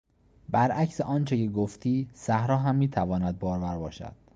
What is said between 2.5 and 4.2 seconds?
هم میتواند بارور باشد.